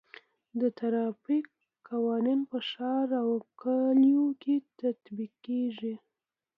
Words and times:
د 0.59 0.61
ټرافیک 0.77 1.45
قوانین 1.89 2.39
په 2.51 2.57
ښار 2.69 3.07
او 3.21 3.29
کلیو 3.61 4.27
کې 4.41 4.55
تطبیق 4.79 5.33
کیږي. 5.45 5.95